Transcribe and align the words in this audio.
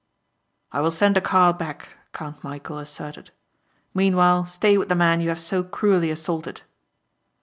"I 0.71 0.81
will 0.81 0.89
send 0.89 1.15
a 1.15 1.21
car 1.21 1.53
back," 1.53 1.89
Count 2.11 2.41
Michæl 2.41 2.81
asserted, 2.81 3.29
"meanwhile 3.93 4.47
stay 4.47 4.75
with 4.75 4.89
the 4.89 4.95
man 4.95 5.21
you 5.21 5.29
have 5.29 5.37
so 5.39 5.63
cruelly 5.63 6.09
assaulted." 6.09 6.63